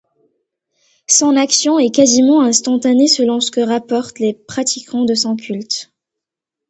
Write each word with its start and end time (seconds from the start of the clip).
Son 1.07 1.35
action 1.37 1.77
est 1.77 1.93
quasiment 1.93 2.41
instantanée 2.41 3.05
selon 3.07 3.39
ce 3.39 3.51
que 3.51 3.61
rapportent 3.61 4.17
les 4.17 4.33
pratiquants 4.33 5.05
de 5.05 5.13
son 5.13 5.35
culte. 5.35 5.91